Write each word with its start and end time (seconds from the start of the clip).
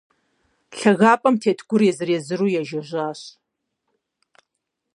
Лъагапӏэм 0.79 1.35
тет 1.41 1.59
гур 1.67 1.81
езыр-езыру 1.91 2.53
ежэжьащ. 2.61 3.21